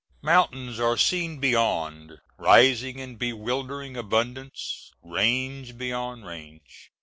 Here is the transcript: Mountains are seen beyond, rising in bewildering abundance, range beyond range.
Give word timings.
Mountains 0.23 0.79
are 0.79 0.97
seen 0.97 1.37
beyond, 1.37 2.17
rising 2.39 2.97
in 2.97 3.17
bewildering 3.17 3.95
abundance, 3.95 4.89
range 5.03 5.77
beyond 5.77 6.25
range. 6.25 6.89